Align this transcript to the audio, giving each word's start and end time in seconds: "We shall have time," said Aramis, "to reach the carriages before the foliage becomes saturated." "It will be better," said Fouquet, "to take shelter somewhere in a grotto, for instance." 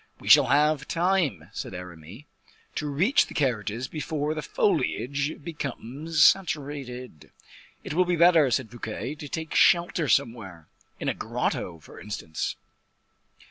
"We 0.19 0.29
shall 0.29 0.47
have 0.47 0.87
time," 0.87 1.51
said 1.53 1.75
Aramis, 1.75 2.23
"to 2.73 2.87
reach 2.87 3.27
the 3.27 3.35
carriages 3.35 3.87
before 3.87 4.33
the 4.33 4.41
foliage 4.41 5.43
becomes 5.43 6.25
saturated." 6.25 7.29
"It 7.83 7.93
will 7.93 8.05
be 8.05 8.15
better," 8.15 8.49
said 8.49 8.71
Fouquet, 8.71 9.13
"to 9.13 9.29
take 9.29 9.53
shelter 9.53 10.09
somewhere 10.09 10.65
in 10.99 11.07
a 11.07 11.13
grotto, 11.13 11.77
for 11.77 11.99
instance." 11.99 12.55